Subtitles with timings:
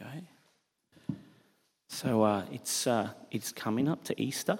[0.00, 1.16] go.
[1.88, 4.58] So uh, it's, uh, it's coming up to Easter,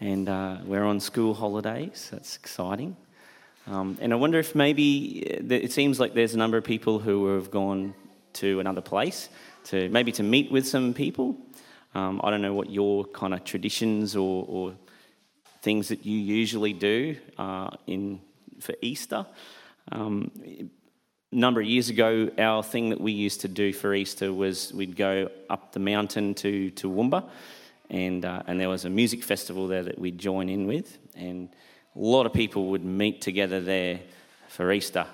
[0.00, 2.08] and uh, we're on school holidays.
[2.10, 2.96] That's exciting.
[3.66, 6.98] Um, and I wonder if maybe uh, it seems like there's a number of people
[6.98, 7.94] who have gone
[8.34, 9.28] to another place
[9.64, 11.36] to maybe to meet with some people.
[11.94, 14.74] Um, I don't know what your kind of traditions or, or
[15.62, 18.20] things that you usually do uh, in
[18.60, 19.26] for Easter.
[19.92, 20.30] Um,
[21.36, 24.96] number of years ago, our thing that we used to do for Easter was we'd
[24.96, 27.28] go up the mountain to Toowoomba,
[27.90, 31.50] and uh, and there was a music festival there that we'd join in with, and
[31.94, 34.00] a lot of people would meet together there
[34.48, 35.06] for Easter.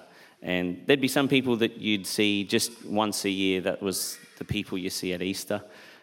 [0.42, 3.60] And there'd be some people that you'd see just once a year.
[3.60, 5.60] That was the people you see at Easter,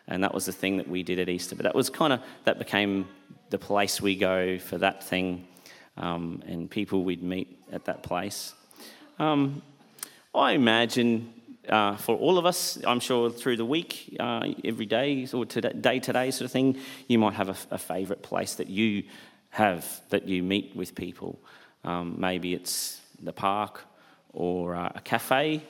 [0.07, 1.55] and that was the thing that we did at Easter.
[1.55, 3.07] But that was kind of that became
[3.49, 5.47] the place we go for that thing,
[5.95, 8.53] um, and people we'd meet at that place.
[9.17, 9.61] Um,
[10.33, 11.33] I imagine
[11.67, 15.73] uh, for all of us, I'm sure through the week, uh, every day or today,
[15.73, 16.77] day to day sort of thing,
[17.07, 19.03] you might have a, a favourite place that you
[19.49, 21.39] have that you meet with people.
[21.83, 23.83] Um, maybe it's the park
[24.33, 25.63] or uh, a cafe.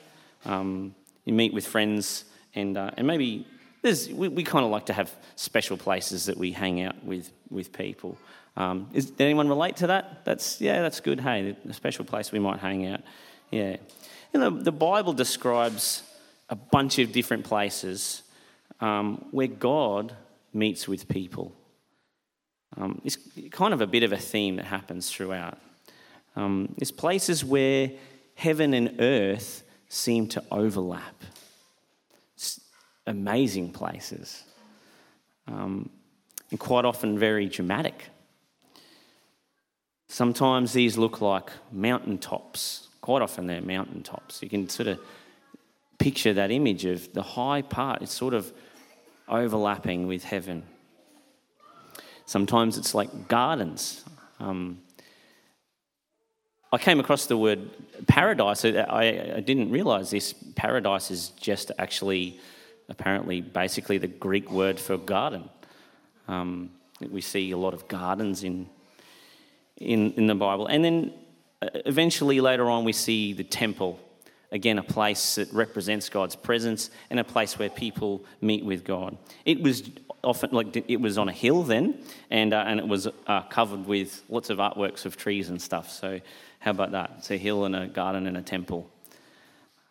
[0.44, 0.94] Um,
[1.24, 3.46] you meet with friends, and, uh, and maybe
[3.80, 7.30] there's, we, we kind of like to have special places that we hang out with,
[7.48, 8.18] with people.
[8.58, 10.26] Um, is, anyone relate to that?
[10.26, 11.20] That's, yeah, that's good.
[11.20, 13.00] Hey, a special place we might hang out.
[13.50, 13.76] Yeah.
[14.32, 16.02] You know, the Bible describes
[16.48, 18.22] a bunch of different places
[18.80, 20.14] um, where God
[20.52, 21.52] meets with people.
[22.76, 23.18] Um, it's
[23.50, 25.58] kind of a bit of a theme that happens throughout.
[26.36, 27.90] Um, there's places where
[28.34, 31.24] heaven and earth seem to overlap.
[32.36, 32.60] It's
[33.06, 34.44] amazing places.
[35.48, 35.90] Um,
[36.50, 38.06] and quite often very dramatic.
[40.08, 42.88] Sometimes these look like mountaintops.
[43.00, 44.42] Quite often they're mountaintops.
[44.42, 45.00] You can sort of
[45.98, 48.52] picture that image of the high part, it's sort of
[49.28, 50.64] overlapping with heaven.
[52.26, 54.04] Sometimes it's like gardens.
[54.40, 54.82] Um,
[56.72, 57.68] I came across the word
[58.06, 58.64] paradise.
[58.64, 60.32] I, I didn't realize this.
[60.54, 62.38] Paradise is just actually,
[62.88, 65.48] apparently, basically the Greek word for garden.
[66.28, 68.68] Um, we see a lot of gardens in,
[69.76, 70.66] in, in the Bible.
[70.68, 71.12] And then
[71.62, 73.98] eventually, later on, we see the temple.
[74.52, 79.16] Again, a place that represents God's presence and a place where people meet with God.
[79.44, 79.88] It was
[80.22, 83.86] often like it was on a hill then, and uh, and it was uh, covered
[83.86, 85.90] with lots of artworks of trees and stuff.
[85.90, 86.20] So
[86.58, 87.12] how about that?
[87.18, 88.90] It's a hill and a garden and a temple.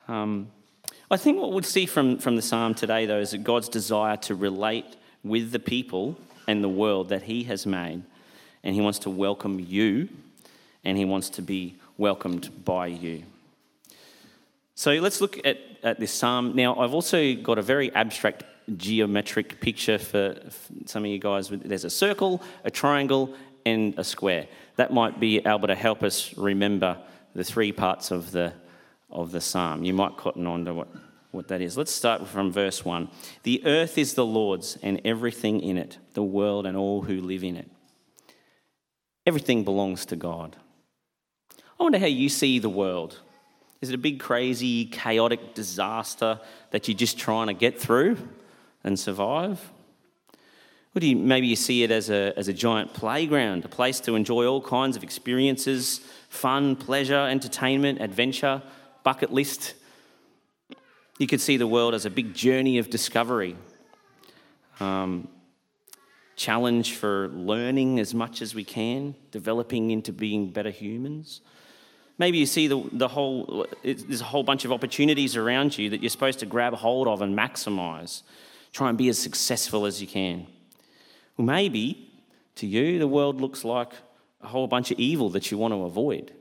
[0.07, 0.51] Um,
[1.09, 4.17] I think what we'll see from from the psalm today, though, is that God's desire
[4.17, 8.03] to relate with the people and the world that He has made,
[8.63, 10.09] and He wants to welcome you,
[10.83, 13.23] and He wants to be welcomed by you.
[14.75, 16.55] So let's look at, at this psalm.
[16.55, 18.43] Now, I've also got a very abstract
[18.77, 20.39] geometric picture for,
[20.85, 21.49] some of you guys.
[21.49, 23.33] There's a circle, a triangle,
[23.65, 24.47] and a square.
[24.77, 26.97] That might be able to help us remember
[27.35, 28.53] the three parts of the,
[29.09, 29.83] of the psalm.
[29.83, 30.87] You might cotton on to what,
[31.31, 31.77] what that is.
[31.77, 33.09] Let's start from verse 1.
[33.43, 37.43] The earth is the Lord's and everything in it, the world and all who live
[37.43, 37.69] in it.
[39.25, 40.55] Everything belongs to God.
[41.79, 43.19] I wonder how you see the world.
[43.81, 46.39] Is it a big, crazy, chaotic disaster
[46.71, 48.17] that you're just trying to get through?
[48.83, 49.71] and survive?
[50.95, 53.99] Or do you, maybe you see it as a, as a giant playground, a place
[54.01, 58.61] to enjoy all kinds of experiences, fun, pleasure, entertainment, adventure,
[59.03, 59.75] bucket list.
[61.19, 63.55] You could see the world as a big journey of discovery,
[64.79, 65.27] um,
[66.35, 71.41] challenge for learning as much as we can, developing into being better humans.
[72.19, 76.01] Maybe you see the, the whole, there's a whole bunch of opportunities around you that
[76.01, 78.21] you're supposed to grab hold of and maximize.
[78.73, 80.45] Try and be as successful as you can.
[81.37, 82.11] Well, maybe
[82.55, 83.93] to you, the world looks like
[84.41, 86.33] a whole bunch of evil that you want to avoid.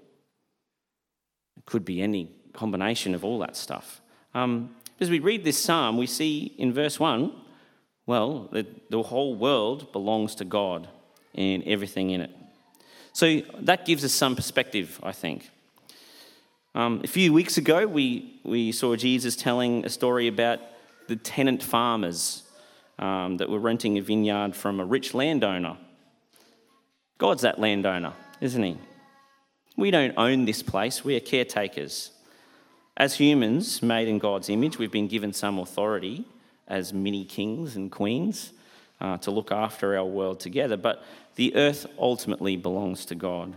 [1.57, 4.01] It could be any combination of all that stuff.
[4.35, 7.33] Um, as we read this psalm, we see in verse 1
[8.09, 10.89] well, the, the whole world belongs to God
[11.35, 12.31] and everything in it.
[13.13, 15.51] So that gives us some perspective, I think.
[16.75, 20.61] Um, a few weeks ago, we, we saw Jesus telling a story about
[21.07, 22.43] the tenant farmers
[22.99, 25.79] um, that were renting a vineyard from a rich landowner.
[27.17, 28.77] God's that landowner, isn't he?
[29.77, 32.11] We don't own this place, we are caretakers.
[32.97, 36.27] As humans made in God's image, we've been given some authority
[36.67, 38.53] as mini kings and queens
[39.01, 41.03] uh, to look after our world together, but
[41.37, 43.55] the earth ultimately belongs to God.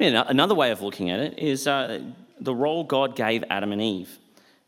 [0.00, 2.00] Another way of looking at it is uh,
[2.40, 4.18] the role God gave Adam and Eve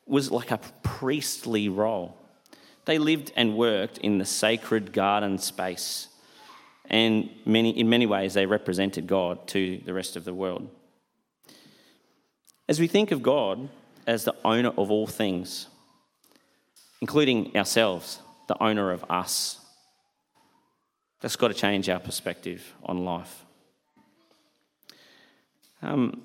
[0.06, 2.14] was like a priestly role.
[2.84, 6.08] They lived and worked in the sacred garden space,
[6.90, 10.68] and many, in many ways, they represented God to the rest of the world.
[12.68, 13.70] As we think of God
[14.06, 15.68] as the owner of all things,
[17.00, 19.60] including ourselves, the owner of us,
[21.20, 23.44] that's got to change our perspective on life.
[25.82, 26.22] Um,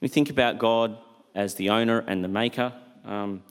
[0.00, 0.98] we think about God
[1.34, 2.72] as the owner and the maker.
[3.04, 3.42] Um,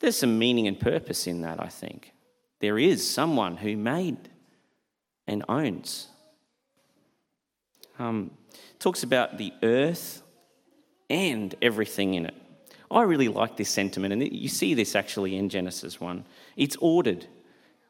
[0.00, 2.12] there's some meaning and purpose in that, I think.
[2.58, 4.28] There is someone who made
[5.26, 6.08] and owns.
[7.98, 8.32] Um,
[8.78, 10.22] talks about the earth
[11.08, 12.34] and everything in it.
[12.90, 16.24] I really like this sentiment, and you see this actually in Genesis 1.
[16.56, 17.26] It's ordered.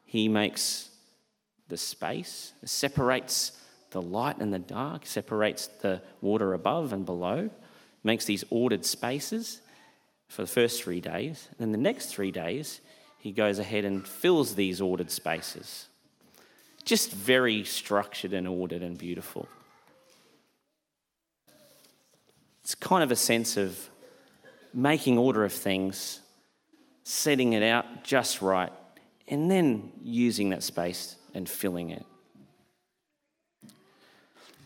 [0.05, 0.89] He makes
[1.67, 3.53] the space, separates
[3.93, 7.49] the light and the dark, separates the water above and below,
[8.03, 9.61] makes these ordered spaces
[10.27, 11.47] for the first three days.
[11.51, 12.81] And then the next three days,
[13.19, 15.87] he goes ahead and fills these ordered spaces.
[16.83, 19.47] Just very structured and ordered and beautiful.
[22.63, 23.89] It's kind of a sense of
[24.73, 26.19] making order of things,
[27.03, 28.73] setting it out just right,
[29.27, 32.05] and then using that space and filling it.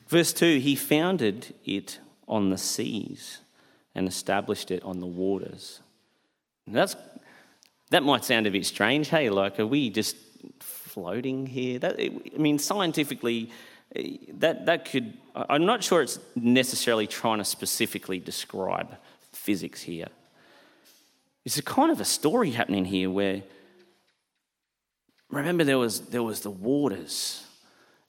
[0.07, 3.39] Verse 2 He founded it on the seas
[3.95, 5.81] and established it on the waters.
[6.67, 6.95] that's,
[7.89, 9.09] that might sound a bit strange.
[9.09, 10.15] Hey, like, are we just
[10.59, 11.79] floating here?
[11.79, 13.49] That, I mean, scientifically,
[14.33, 18.97] that, that could, I'm not sure it's necessarily trying to specifically describe
[19.31, 20.07] physics here.
[21.45, 23.41] It's a kind of a story happening here where,
[25.31, 27.46] remember, there was, there was the waters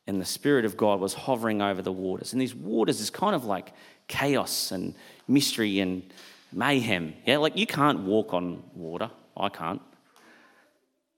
[0.09, 2.33] and the Spirit of God was hovering over the waters.
[2.33, 3.73] And these waters is kind of like
[4.09, 4.95] chaos and
[5.29, 6.03] mystery and
[6.51, 7.13] mayhem.
[7.27, 9.11] Yeah, like you can't walk on water.
[9.37, 9.83] I can't.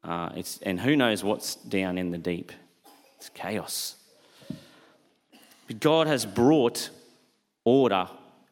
[0.02, 2.50] Uh, it's, and who knows what's down in the deep?
[3.16, 3.94] It's chaos.
[5.69, 6.90] But God has brought
[7.64, 8.08] order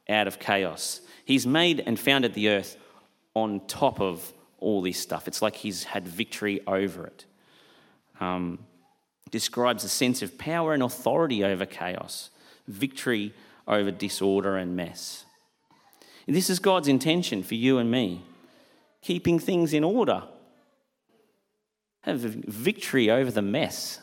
[0.08, 1.00] out of chaos.
[1.24, 2.76] He's made and founded the earth
[3.34, 5.26] on top of all this stuff.
[5.26, 7.24] It's like He's had victory over it.
[8.20, 8.60] Um,
[9.30, 12.30] describes a sense of power and authority over chaos,
[12.66, 13.34] victory
[13.66, 15.24] over disorder and mess.
[16.26, 18.22] And this is God's intention for you and me
[19.00, 20.24] keeping things in order,
[22.02, 24.00] have victory over the mess.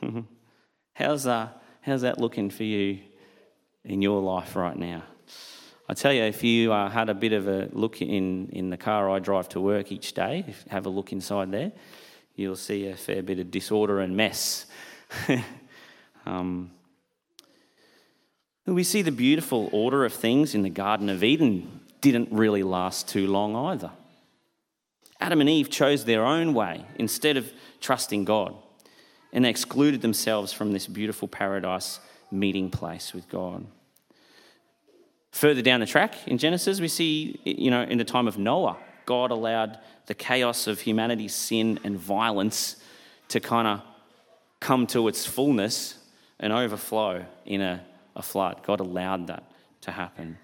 [0.94, 1.48] how's, uh,
[1.80, 3.00] how's that looking for you
[3.84, 5.02] in your life right now?
[5.88, 8.76] I tell you, if you uh, had a bit of a look in, in the
[8.76, 11.72] car I drive to work each day, have a look inside there
[12.36, 14.66] you'll see a fair bit of disorder and mess.
[16.26, 16.70] um,
[18.66, 23.08] we see the beautiful order of things in the Garden of Eden didn't really last
[23.08, 23.90] too long either.
[25.20, 27.50] Adam and Eve chose their own way instead of
[27.80, 28.54] trusting God,
[29.32, 32.00] and they excluded themselves from this beautiful paradise
[32.30, 33.66] meeting place with God.
[35.30, 38.76] Further down the track in Genesis, we see, you know, in the time of Noah,
[39.06, 42.76] God allowed the chaos of humanity's sin and violence
[43.28, 43.82] to kind of
[44.60, 45.98] come to its fullness
[46.38, 47.82] and overflow in a,
[48.14, 48.62] a flood.
[48.64, 49.44] God allowed that
[49.82, 50.38] to happen.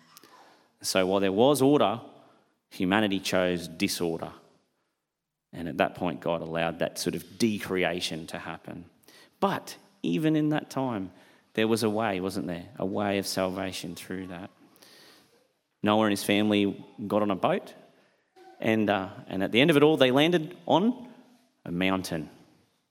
[0.80, 2.00] So while there was order,
[2.70, 4.32] humanity chose disorder.
[5.52, 8.86] And at that point, God allowed that sort of decreation to happen.
[9.38, 11.10] But even in that time,
[11.54, 12.64] there was a way, wasn't there?
[12.78, 14.50] A way of salvation through that.
[15.82, 17.74] Noah and his family got on a boat
[18.62, 21.08] and, uh, and at the end of it all, they landed on
[21.64, 22.30] a mountain.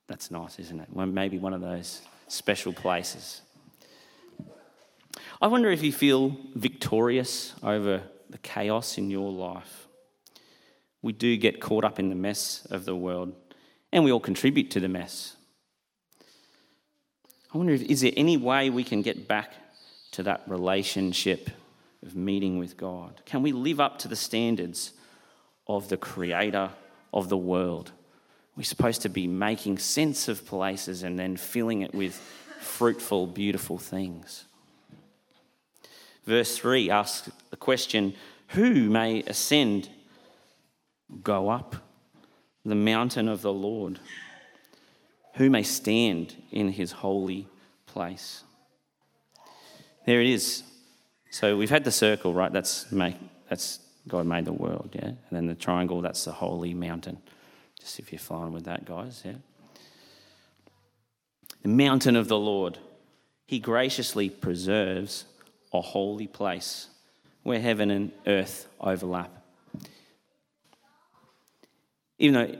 [0.07, 0.89] That's nice, isn't it?
[0.91, 3.41] Well, Maybe one of those special places.
[5.41, 9.87] I wonder if you feel victorious over the chaos in your life.
[11.01, 13.33] We do get caught up in the mess of the world,
[13.93, 15.35] and we all contribute to the mess.
[17.53, 19.53] I wonder if is there any way we can get back
[20.11, 21.49] to that relationship
[22.03, 23.21] of meeting with God?
[23.25, 24.93] Can we live up to the standards
[25.75, 26.69] of the creator
[27.13, 27.91] of the world.
[28.55, 32.15] We're supposed to be making sense of places and then filling it with
[32.59, 34.45] fruitful, beautiful things.
[36.25, 38.13] Verse 3 asks the question
[38.49, 39.89] Who may ascend,
[41.23, 41.75] go up
[42.63, 43.99] the mountain of the Lord?
[45.35, 47.47] Who may stand in his holy
[47.85, 48.43] place?
[50.05, 50.63] There it is.
[51.31, 52.51] So we've had the circle, right?
[52.51, 53.15] That's make,
[53.49, 55.05] that's God made the world, yeah?
[55.05, 57.17] And then the triangle, that's the holy mountain.
[57.79, 59.33] Just if you're flying with that, guys, yeah?
[61.61, 62.79] The mountain of the Lord.
[63.45, 65.25] He graciously preserves
[65.73, 66.87] a holy place
[67.43, 69.31] where heaven and earth overlap.
[72.17, 72.55] Even though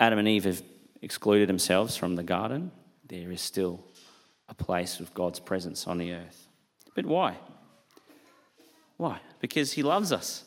[0.00, 0.62] Adam and Eve have
[1.02, 2.70] excluded themselves from the garden,
[3.08, 3.84] there is still
[4.48, 6.48] a place of God's presence on the earth.
[6.94, 7.36] But why?
[8.96, 9.20] Why?
[9.40, 10.44] Because He loves us.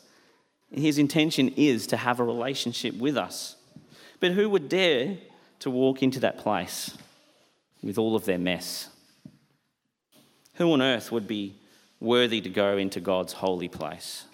[0.72, 3.56] His intention is to have a relationship with us.
[4.20, 5.16] But who would dare
[5.60, 6.96] to walk into that place
[7.82, 8.88] with all of their mess?
[10.54, 11.56] Who on earth would be
[12.00, 14.24] worthy to go into God's holy place?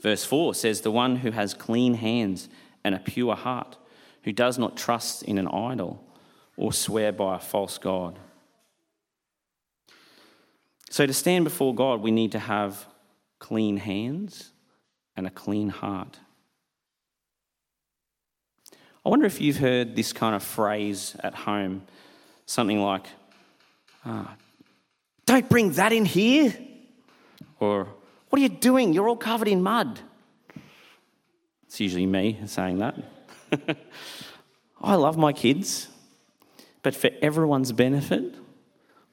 [0.00, 2.48] Verse 4 says, The one who has clean hands
[2.84, 3.76] and a pure heart,
[4.22, 6.04] who does not trust in an idol
[6.56, 8.18] or swear by a false God.
[10.90, 12.86] So, to stand before God, we need to have
[13.38, 14.52] clean hands
[15.18, 16.16] and a clean heart.
[19.04, 21.82] I wonder if you've heard this kind of phrase at home
[22.46, 23.06] something like,
[24.04, 24.36] ah,
[25.26, 26.56] Don't bring that in here.
[27.58, 27.88] Or,
[28.28, 28.92] What are you doing?
[28.92, 29.98] You're all covered in mud.
[31.66, 32.94] It's usually me saying that.
[34.80, 35.88] I love my kids,
[36.84, 38.36] but for everyone's benefit,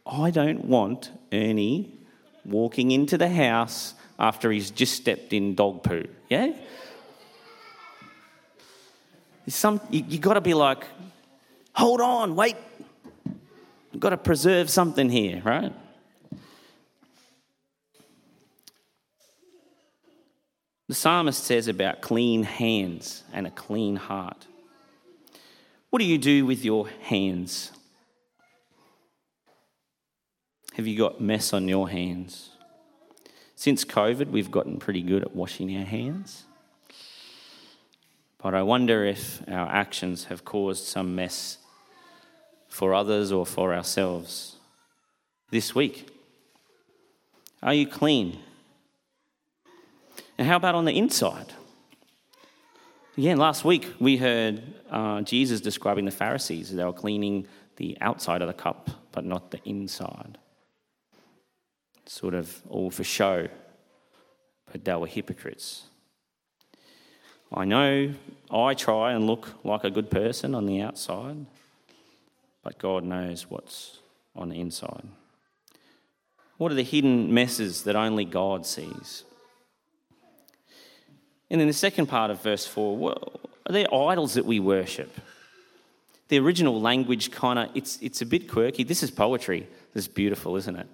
[0.05, 1.97] I don't want Ernie
[2.45, 6.05] walking into the house after he's just stepped in dog poo.
[6.29, 6.53] Yeah?
[9.47, 10.85] Some, you, you got to be like,
[11.73, 12.55] hold on, wait.
[13.91, 15.73] You've got to preserve something here, right?
[20.87, 24.45] The psalmist says about clean hands and a clean heart.
[25.89, 27.71] What do you do with your hands?
[30.73, 32.49] Have you got mess on your hands?
[33.55, 36.43] Since COVID, we've gotten pretty good at washing our hands.
[38.37, 41.57] But I wonder if our actions have caused some mess
[42.67, 44.57] for others or for ourselves
[45.49, 46.09] this week.
[47.63, 48.39] Are you clean?
[50.37, 51.53] And how about on the inside?
[53.17, 56.75] Again, last week we heard uh, Jesus describing the Pharisees.
[56.75, 57.47] They were cleaning
[57.77, 60.37] the outside of the cup, but not the inside
[62.05, 63.47] sort of all for show,
[64.71, 65.83] but they were hypocrites.
[67.53, 68.13] I know
[68.51, 71.45] I try and look like a good person on the outside,
[72.63, 73.99] but God knows what's
[74.35, 75.07] on the inside.
[76.57, 79.23] What are the hidden messes that only God sees?
[81.49, 85.19] And then the second part of verse 4 well, are there idols that we worship?
[86.27, 88.83] The original language kind of, it's, it's a bit quirky.
[88.83, 89.67] This is poetry.
[89.93, 90.87] This is beautiful, isn't it?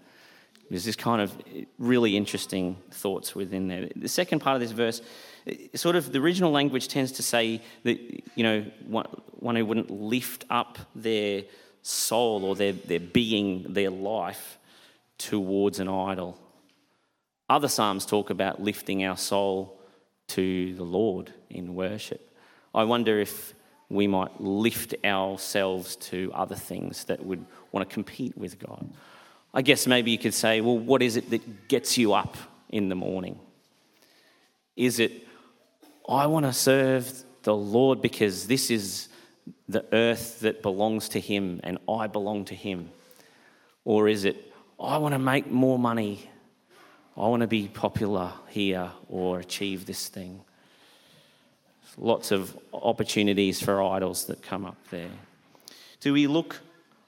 [0.71, 1.33] There's this kind of
[1.77, 3.89] really interesting thoughts within there.
[3.93, 5.01] The second part of this verse,
[5.75, 7.99] sort of the original language tends to say that,
[8.35, 11.43] you know, one, who wouldn't lift up their
[11.81, 14.57] soul or their, their being, their life
[15.17, 16.39] towards an idol.
[17.49, 19.77] Other Psalms talk about lifting our soul
[20.29, 22.33] to the Lord in worship.
[22.73, 23.53] I wonder if
[23.89, 28.89] we might lift ourselves to other things that would want to compete with God.
[29.53, 32.37] I guess maybe you could say, well, what is it that gets you up
[32.69, 33.39] in the morning?
[34.77, 35.27] Is it,
[36.07, 37.11] I want to serve
[37.43, 39.09] the Lord because this is
[39.67, 42.91] the earth that belongs to Him and I belong to Him?
[43.83, 46.29] Or is it, I want to make more money,
[47.17, 50.41] I want to be popular here or achieve this thing?
[51.97, 55.09] Lots of opportunities for idols that come up there.
[55.99, 56.61] Do we look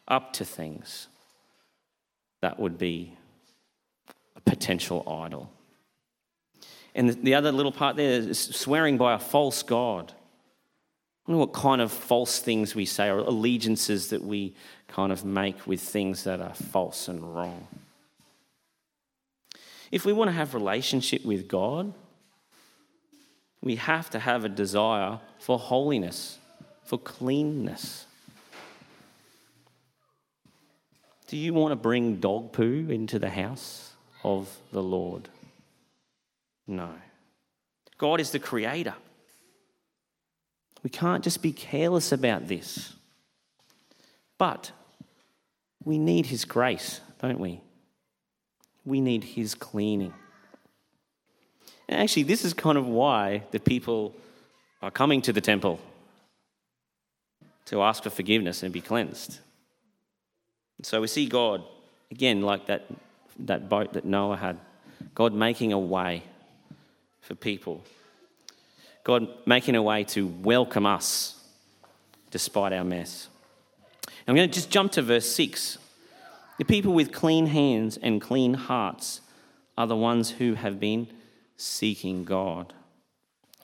[0.09, 1.07] up to things?
[2.43, 3.15] That would be
[4.35, 5.49] a potential idol.
[6.93, 10.11] And the other little part there is swearing by a false God.
[11.25, 14.55] I don't what kind of false things we say or allegiances that we
[14.89, 17.65] kind of make with things that are false and wrong.
[19.89, 21.93] If we want to have relationship with God,
[23.61, 26.39] we have to have a desire for holiness,
[26.83, 28.05] for cleanness.
[31.33, 35.29] Do you want to bring dog poo into the house of the Lord?
[36.67, 36.89] No.
[37.97, 38.93] God is the creator.
[40.83, 42.93] We can't just be careless about this.
[44.37, 44.73] But
[45.83, 47.61] we need His grace, don't we?
[48.85, 50.13] We need His cleaning.
[51.89, 54.15] And actually, this is kind of why the people
[54.83, 55.79] are coming to the temple
[57.65, 59.39] to ask for forgiveness and be cleansed.
[60.81, 61.63] So we see God,
[62.11, 62.85] again, like that,
[63.39, 64.59] that boat that Noah had,
[65.15, 66.23] God making a way
[67.21, 67.83] for people.
[69.03, 71.41] God making a way to welcome us
[72.31, 73.27] despite our mess.
[74.27, 75.77] I'm going to just jump to verse 6.
[76.57, 79.21] The people with clean hands and clean hearts
[79.77, 81.07] are the ones who have been
[81.57, 82.73] seeking God.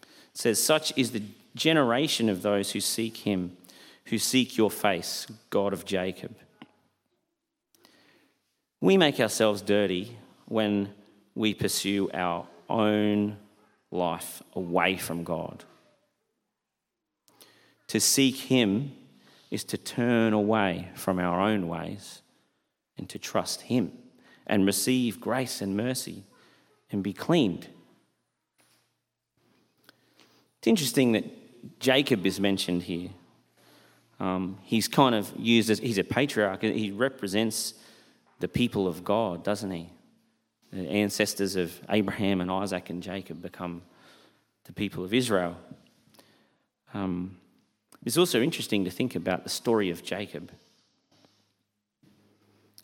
[0.01, 1.23] It says, Such is the
[1.55, 3.55] generation of those who seek him,
[4.05, 6.35] who seek your face, God of Jacob.
[8.89, 10.17] We make ourselves dirty
[10.47, 10.91] when
[11.35, 13.37] we pursue our own
[13.91, 15.63] life away from God.
[17.89, 18.93] To seek Him
[19.51, 22.23] is to turn away from our own ways
[22.97, 23.91] and to trust Him
[24.47, 26.23] and receive grace and mercy
[26.91, 27.67] and be cleaned.
[30.57, 33.09] It's interesting that Jacob is mentioned here.
[34.19, 37.75] Um, he's kind of used as, he's a patriarch, he represents
[38.39, 39.89] the people of God, doesn't he?
[40.71, 43.81] The ancestors of Abraham and Isaac and Jacob become
[44.65, 45.57] the people of Israel.
[46.93, 47.37] Um,
[48.05, 50.51] it's also interesting to think about the story of Jacob.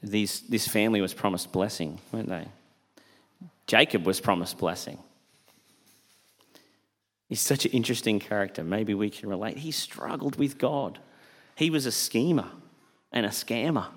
[0.03, 2.47] These, this family was promised blessing, weren't they?
[3.65, 4.99] Jacob was promised blessing.
[7.27, 8.63] He's such an interesting character.
[8.63, 9.57] Maybe we can relate.
[9.57, 10.99] He struggled with God.
[11.55, 12.49] He was a schemer
[13.11, 13.87] and a scammer,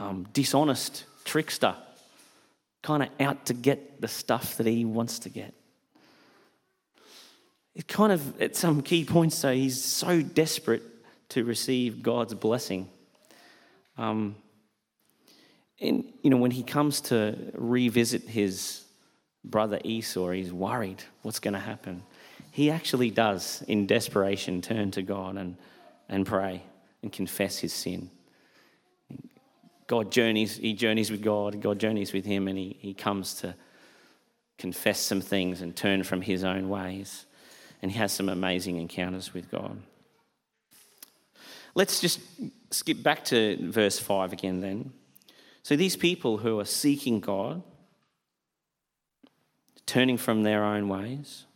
[0.00, 1.76] um, dishonest trickster,
[2.82, 5.54] kind of out to get the stuff that he wants to get.
[7.74, 10.82] It kind of, at some key points, though, he's so desperate
[11.28, 12.88] to receive God's blessing.
[13.96, 14.34] Um,
[15.80, 18.84] and, you know, when he comes to revisit his
[19.44, 22.02] brother Esau, he's worried what's going to happen.
[22.50, 25.56] He actually does, in desperation, turn to God and,
[26.08, 26.62] and pray
[27.02, 28.10] and confess his sin.
[29.90, 33.56] God journeys, he journeys with God, God journeys with him, and he, he comes to
[34.56, 37.26] confess some things and turn from his own ways
[37.82, 39.80] and he has some amazing encounters with God.
[41.74, 42.20] Let's just
[42.70, 44.92] skip back to verse 5 again then.
[45.64, 47.60] So these people who are seeking God,
[49.86, 51.46] turning from their own ways,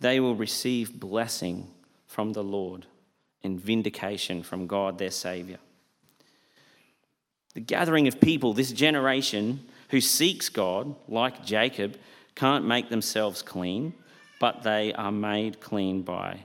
[0.00, 1.68] they will receive blessing
[2.08, 2.86] from the Lord
[3.44, 5.58] and vindication from God their Saviour.
[7.56, 11.96] The gathering of people, this generation who seeks God, like Jacob,
[12.34, 13.94] can't make themselves clean
[14.38, 16.40] but they are made clean by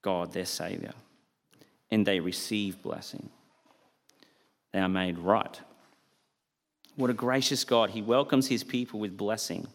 [0.00, 0.92] God, their Saviour,
[1.90, 3.28] and they receive blessing.
[4.72, 5.60] They are made right.
[6.96, 7.90] What a gracious God.
[7.90, 9.66] He welcomes his people with blessing.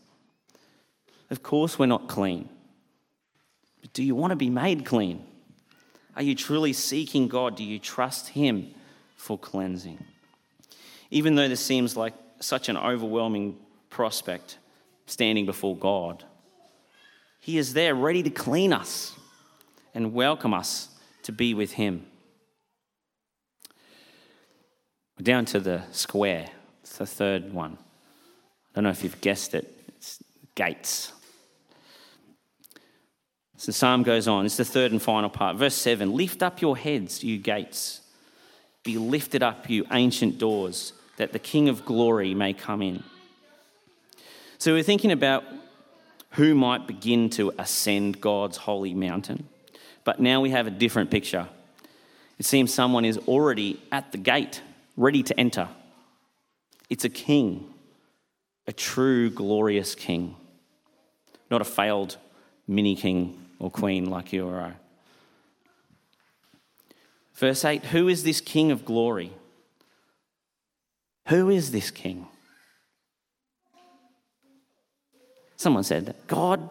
[1.30, 2.50] Of course, we're not clean,
[3.82, 5.24] but do you want to be made clean?
[6.16, 7.56] Are you truly seeking God?
[7.56, 8.74] Do you trust Him
[9.18, 10.04] for cleansing?
[11.10, 13.58] Even though this seems like such an overwhelming
[13.90, 14.58] prospect,
[15.06, 16.24] standing before God,
[17.40, 19.16] he is there ready to clean us
[19.94, 20.90] and welcome us
[21.24, 22.06] to be with Him.
[25.18, 26.50] We're down to the square.
[26.84, 27.78] It's the third one.
[27.80, 29.74] I don't know if you've guessed it.
[29.98, 30.22] It's
[30.56, 31.12] gates.
[33.58, 34.46] So the psalm goes on.
[34.46, 35.56] It's the third and final part.
[35.56, 38.02] Verse 7 Lift up your heads, you gates.
[38.84, 43.04] Be lifted up, you ancient doors, that the King of glory may come in.
[44.58, 45.44] So we're thinking about
[46.32, 49.48] who might begin to ascend God's holy mountain.
[50.04, 51.48] But now we have a different picture.
[52.40, 54.62] It seems someone is already at the gate,
[54.96, 55.68] ready to enter.
[56.90, 57.74] It's a king,
[58.68, 60.36] a true, glorious king,
[61.50, 62.18] not a failed
[62.68, 64.74] mini king or queen like you or I.
[67.34, 69.32] Verse 8 Who is this king of glory?
[71.28, 72.28] Who is this king?
[75.58, 76.70] Someone said, God,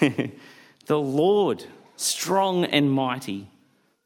[0.00, 1.64] the Lord,
[1.96, 3.48] strong and mighty,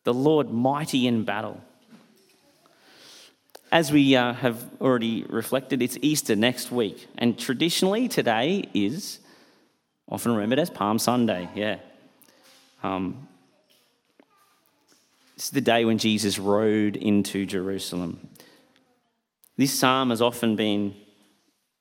[0.04, 1.60] the Lord mighty in battle.
[3.70, 9.20] As we uh, have already reflected, it's Easter next week, and traditionally today is
[10.08, 11.48] often remembered as Palm Sunday.
[11.54, 11.78] Yeah.
[12.82, 13.28] Um,
[15.34, 18.28] it's the day when Jesus rode into Jerusalem.
[19.56, 20.94] This psalm has often been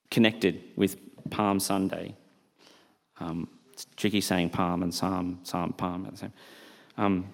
[0.10, 0.98] connected with
[1.30, 2.16] Palm Sunday.
[3.20, 6.34] Um, it's tricky saying palm and psalm, psalm, palm at the same.
[6.98, 7.34] Um,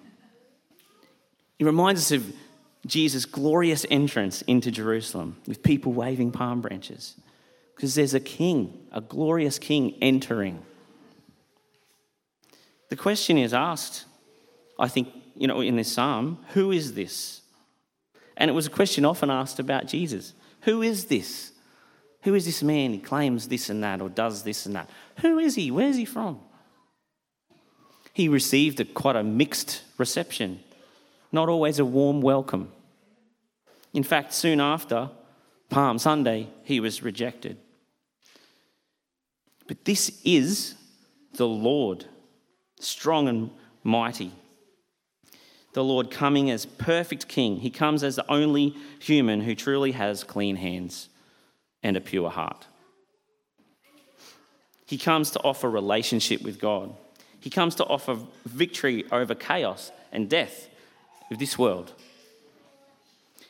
[1.58, 2.32] it reminds us of
[2.86, 7.14] Jesus' glorious entrance into Jerusalem with people waving palm branches
[7.74, 10.62] because there's a king, a glorious king entering.
[12.88, 14.04] The question is asked,
[14.78, 15.08] I think,
[15.40, 17.40] you know, in this psalm, who is this?
[18.36, 20.34] And it was a question often asked about Jesus.
[20.62, 21.52] Who is this?
[22.24, 22.92] Who is this man?
[22.92, 24.90] He claims this and that or does this and that.
[25.22, 25.70] Who is he?
[25.70, 26.40] Where's he from?
[28.12, 30.60] He received a, quite a mixed reception,
[31.32, 32.70] not always a warm welcome.
[33.94, 35.08] In fact, soon after
[35.70, 37.56] Palm Sunday, he was rejected.
[39.66, 40.74] But this is
[41.32, 42.04] the Lord,
[42.78, 43.50] strong and
[43.82, 44.32] mighty.
[45.72, 47.56] The Lord coming as perfect king.
[47.56, 51.08] He comes as the only human who truly has clean hands
[51.82, 52.66] and a pure heart.
[54.86, 56.92] He comes to offer relationship with God.
[57.38, 60.68] He comes to offer victory over chaos and death
[61.30, 61.92] of this world.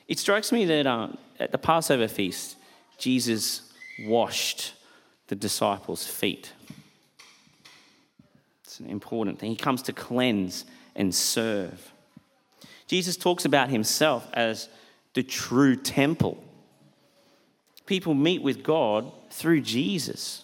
[0.06, 2.56] It strikes me that uh, at the Passover feast,
[2.98, 3.72] Jesus
[4.04, 4.74] washed
[5.28, 6.52] the disciples' feet.
[8.64, 9.50] It's an important thing.
[9.50, 11.92] He comes to cleanse and serve.
[12.90, 14.68] Jesus talks about himself as
[15.14, 16.42] the true temple.
[17.86, 20.42] People meet with God through Jesus.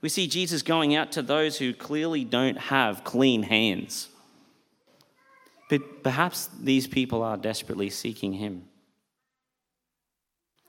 [0.00, 4.08] We see Jesus going out to those who clearly don't have clean hands.
[5.68, 8.64] But perhaps these people are desperately seeking him.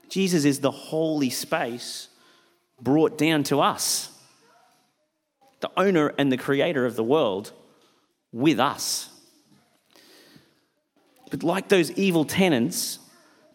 [0.10, 2.10] Jesus is the holy space
[2.82, 4.12] brought down to us,
[5.62, 7.54] the owner and the creator of the world
[8.34, 9.14] with us.
[11.30, 13.00] But like those evil tenants,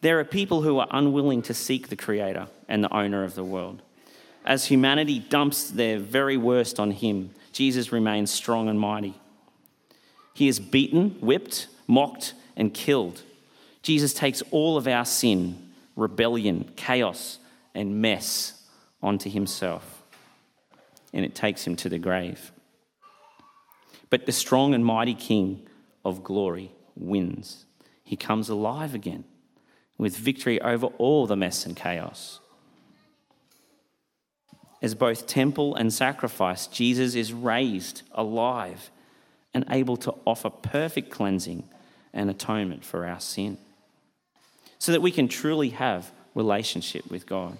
[0.00, 3.44] there are people who are unwilling to seek the creator and the owner of the
[3.44, 3.82] world.
[4.44, 9.14] As humanity dumps their very worst on him, Jesus remains strong and mighty.
[10.34, 13.22] He is beaten, whipped, mocked, and killed.
[13.82, 17.38] Jesus takes all of our sin, rebellion, chaos,
[17.74, 18.62] and mess
[19.02, 20.02] onto himself,
[21.12, 22.52] and it takes him to the grave.
[24.10, 25.66] But the strong and mighty King
[26.04, 27.64] of glory wins.
[28.02, 29.24] He comes alive again
[29.98, 32.40] with victory over all the mess and chaos.
[34.80, 38.90] As both temple and sacrifice, Jesus is raised alive
[39.54, 41.64] and able to offer perfect cleansing
[42.12, 43.58] and atonement for our sin
[44.78, 47.56] so that we can truly have relationship with God.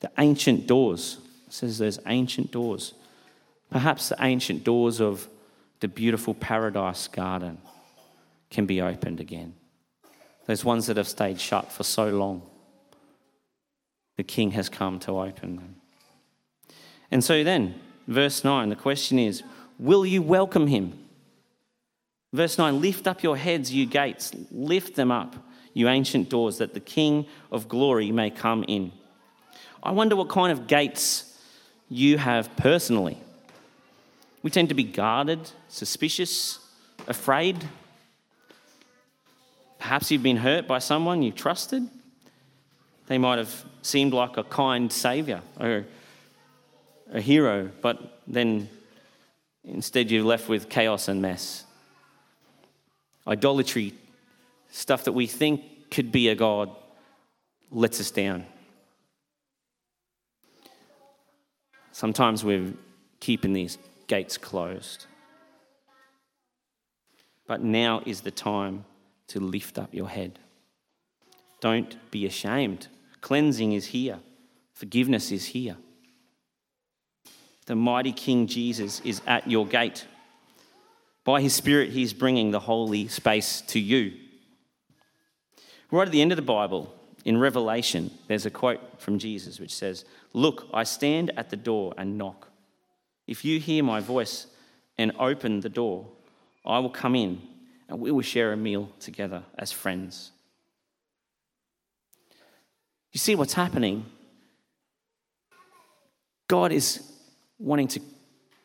[0.00, 1.18] The ancient doors,
[1.50, 2.94] says those ancient doors,
[3.70, 5.28] perhaps the ancient doors of
[5.84, 7.58] the beautiful paradise garden
[8.50, 9.52] can be opened again.
[10.46, 12.40] Those ones that have stayed shut for so long,
[14.16, 15.76] the King has come to open them.
[17.10, 17.74] And so then,
[18.06, 19.42] Verse 9, the question is
[19.78, 20.98] Will you welcome him?
[22.32, 25.36] Verse 9 Lift up your heads, you gates, lift them up,
[25.72, 28.92] you ancient doors, that the King of glory may come in.
[29.82, 31.38] I wonder what kind of gates
[31.90, 33.18] you have personally.
[34.44, 36.58] We tend to be guarded, suspicious,
[37.08, 37.64] afraid.
[39.78, 41.88] Perhaps you've been hurt by someone you trusted.
[43.06, 45.86] They might have seemed like a kind savior or
[47.10, 48.68] a hero, but then
[49.64, 51.64] instead you're left with chaos and mess.
[53.26, 53.94] Idolatry,
[54.70, 56.68] stuff that we think could be a God,
[57.70, 58.44] lets us down.
[61.92, 62.74] Sometimes we're
[63.20, 65.06] keeping these gates closed.
[67.46, 68.84] But now is the time
[69.28, 70.38] to lift up your head.
[71.60, 72.88] Don't be ashamed.
[73.20, 74.18] Cleansing is here,
[74.74, 75.76] forgiveness is here.
[77.66, 80.06] The mighty King Jesus is at your gate.
[81.24, 84.12] By his Spirit, he's bringing the holy space to you.
[85.90, 89.74] Right at the end of the Bible, in Revelation, there's a quote from Jesus which
[89.74, 92.48] says, Look, I stand at the door and knock.
[93.26, 94.46] If you hear my voice
[94.98, 96.06] and open the door,
[96.64, 97.40] I will come in
[97.88, 100.30] and we will share a meal together as friends.
[103.12, 104.06] You see what's happening?
[106.48, 107.12] God is
[107.58, 108.00] wanting to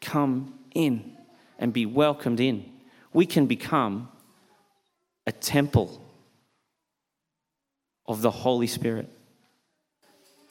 [0.02, 1.18] come in
[1.58, 2.66] and be welcomed in.
[3.14, 4.10] We can become
[5.28, 6.02] a temple
[8.06, 9.10] of the Holy Spirit.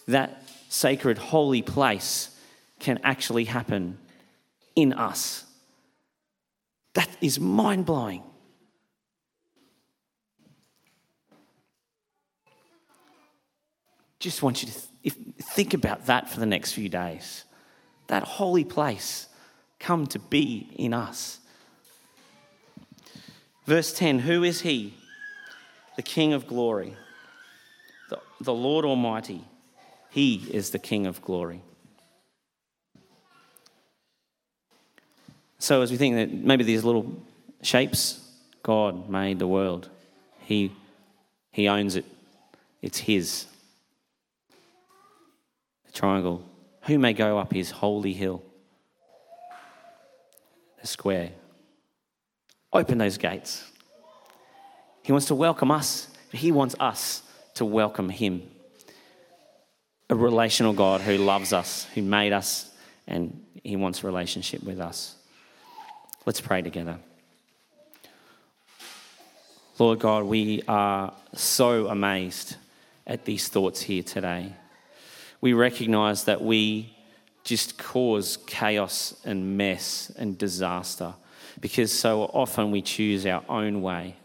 [0.07, 2.31] That sacred, holy place
[2.79, 3.99] can actually happen
[4.75, 5.45] in us.
[6.95, 8.23] That is mind blowing.
[14.21, 15.15] Just want you to th-
[15.55, 17.45] think about that for the next few days
[18.09, 19.29] that holy place
[19.79, 21.39] come to be in us.
[23.65, 24.95] Verse 10 Who is he?
[25.97, 26.97] The King of glory,
[28.09, 29.45] the, the Lord Almighty.
[30.11, 31.63] He is the King of glory.
[35.69, 37.15] So, as we think that maybe these little
[37.61, 38.27] shapes,
[38.63, 39.91] God made the world.
[40.41, 40.73] He,
[41.53, 42.07] he owns it,
[42.81, 43.45] it's His.
[45.85, 46.43] The triangle
[46.85, 48.43] who may go up his holy hill?
[50.81, 51.33] The square.
[52.73, 53.63] Open those gates.
[55.03, 57.23] He wants to welcome us, he wants us
[57.57, 58.41] to welcome him.
[60.09, 62.71] a relational God who loves us, who made us,
[63.07, 65.19] and He wants a relationship with us.
[66.27, 66.99] Let's pray together.
[69.79, 72.57] Lord God, we are so amazed
[73.07, 74.53] at these thoughts here today.
[75.41, 76.95] We recognize that we
[77.45, 81.15] just cause chaos and mess and disaster
[81.61, 84.17] because so often we choose our own way.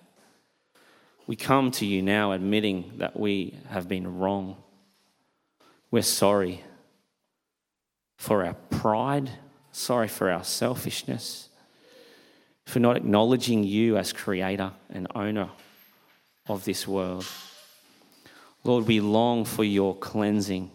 [1.28, 4.58] We come to you now admitting that we have been wrong.
[5.90, 6.64] We're sorry
[8.18, 9.30] for our pride,
[9.72, 11.50] sorry for our selfishness,
[12.66, 15.50] for not acknowledging you as creator and owner
[16.48, 17.26] of this world.
[18.64, 20.72] Lord, we long for your cleansing.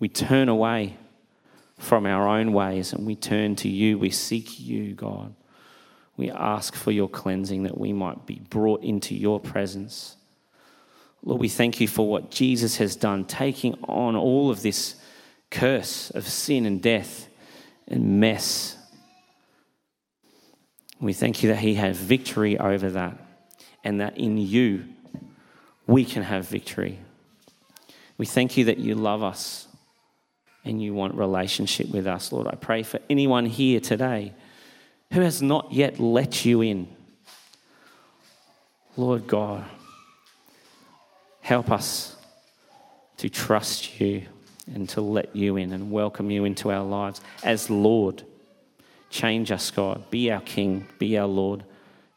[0.00, 0.96] We turn away
[1.78, 3.98] from our own ways and we turn to you.
[3.98, 5.34] We seek you, God.
[6.16, 10.16] We ask for your cleansing that we might be brought into your presence.
[11.22, 14.96] Lord, we thank you for what Jesus has done, taking on all of this
[15.50, 17.28] curse of sin and death
[17.88, 18.76] and mess.
[21.00, 23.18] We thank you that he has victory over that
[23.84, 24.84] and that in you
[25.86, 26.98] we can have victory.
[28.18, 29.68] We thank you that you love us
[30.64, 32.48] and you want relationship with us, Lord.
[32.48, 34.32] I pray for anyone here today
[35.12, 36.88] who has not yet let you in.
[38.96, 39.64] Lord God,
[41.40, 42.16] help us
[43.18, 44.22] to trust you
[44.72, 48.24] and to let you in and welcome you into our lives as Lord.
[49.10, 50.10] Change us, God.
[50.10, 51.64] Be our King, be our Lord.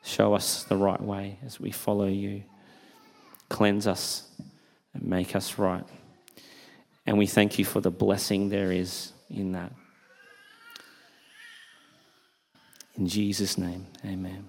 [0.03, 2.43] Show us the right way as we follow you.
[3.49, 4.27] Cleanse us
[4.93, 5.83] and make us right.
[7.05, 9.71] And we thank you for the blessing there is in that.
[12.95, 14.47] In Jesus' name, amen.